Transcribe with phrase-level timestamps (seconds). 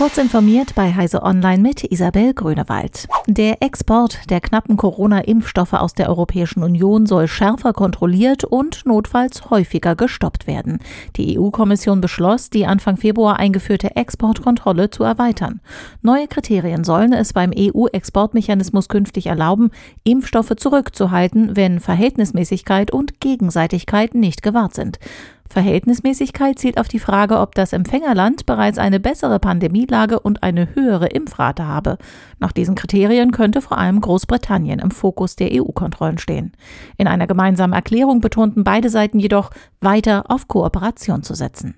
[0.00, 3.06] Kurz informiert bei Heise Online mit Isabel Grünewald.
[3.26, 9.96] Der Export der knappen Corona-Impfstoffe aus der Europäischen Union soll schärfer kontrolliert und notfalls häufiger
[9.96, 10.78] gestoppt werden.
[11.16, 15.60] Die EU-Kommission beschloss, die Anfang Februar eingeführte Exportkontrolle zu erweitern.
[16.00, 19.70] Neue Kriterien sollen es beim EU-Exportmechanismus künftig erlauben,
[20.02, 24.98] Impfstoffe zurückzuhalten, wenn Verhältnismäßigkeit und Gegenseitigkeit nicht gewahrt sind.
[25.50, 31.08] Verhältnismäßigkeit zielt auf die Frage, ob das Empfängerland bereits eine bessere Pandemielage und eine höhere
[31.08, 31.98] Impfrate habe.
[32.38, 36.52] Nach diesen Kriterien könnte vor allem Großbritannien im Fokus der EU-Kontrollen stehen.
[36.96, 41.74] In einer gemeinsamen Erklärung betonten beide Seiten jedoch, weiter auf Kooperation zu setzen.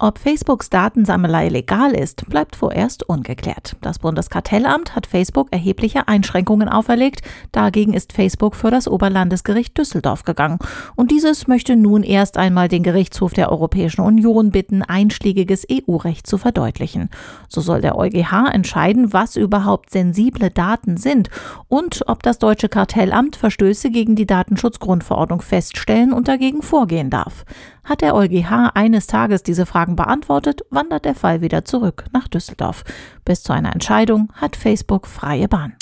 [0.00, 3.74] Ob Facebooks Datensammelei legal ist, bleibt vorerst ungeklärt.
[3.80, 7.22] Das Bundeskartellamt hat Facebook erhebliche Einschränkungen auferlegt.
[7.50, 10.60] Dagegen ist Facebook für das Oberlandesgericht Düsseldorf gegangen.
[10.94, 16.38] Und dieses möchte nun erst einmal den Gerichtshof der Europäischen Union bitten, einschlägiges EU-Recht zu
[16.38, 17.10] verdeutlichen.
[17.48, 21.28] So soll der EuGH entscheiden, was überhaupt sensible Daten sind
[21.66, 27.44] und ob das deutsche Kartellamt Verstöße gegen die Datenschutzgrundverordnung feststellen und dagegen vorgehen darf.
[27.88, 32.84] Hat der EuGH eines Tages diese Fragen beantwortet, wandert der Fall wieder zurück nach Düsseldorf.
[33.24, 35.72] Bis zu einer Entscheidung hat Facebook freie Bahn.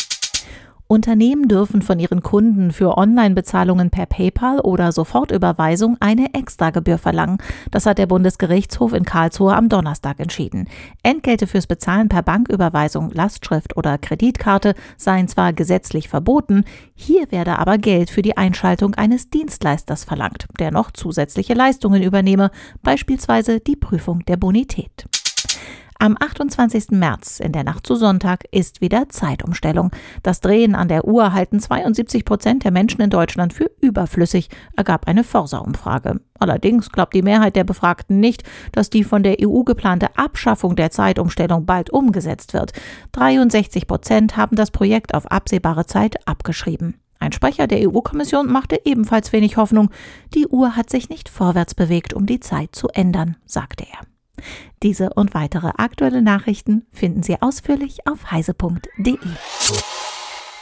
[0.89, 7.39] Unternehmen dürfen von ihren Kunden für Online-Bezahlungen per PayPal oder Sofortüberweisung eine Extragebühr verlangen.
[7.73, 10.69] Das hat der Bundesgerichtshof in Karlsruhe am Donnerstag entschieden.
[11.03, 17.79] Entgelte fürs Bezahlen per Banküberweisung, Lastschrift oder Kreditkarte seien zwar gesetzlich verboten, hier werde aber
[17.79, 24.25] Geld für die Einschaltung eines Dienstleisters verlangt, der noch zusätzliche Leistungen übernehme, beispielsweise die Prüfung
[24.27, 25.07] der Bonität.
[25.99, 26.91] Am 28.
[26.91, 29.91] März, in der Nacht zu Sonntag, ist wieder Zeitumstellung.
[30.23, 35.09] Das Drehen an der Uhr halten 72 Prozent der Menschen in Deutschland für überflüssig, ergab
[35.09, 36.21] eine Forsa-Umfrage.
[36.39, 40.91] Allerdings glaubt die Mehrheit der Befragten nicht, dass die von der EU geplante Abschaffung der
[40.91, 42.73] Zeitumstellung bald umgesetzt wird.
[43.13, 47.01] 63 Prozent haben das Projekt auf absehbare Zeit abgeschrieben.
[47.19, 49.91] Ein Sprecher der EU-Kommission machte ebenfalls wenig Hoffnung.
[50.35, 54.16] Die Uhr hat sich nicht vorwärts bewegt, um die Zeit zu ändern, sagte er.
[54.83, 59.19] Diese und weitere aktuelle Nachrichten finden Sie ausführlich auf heise.de.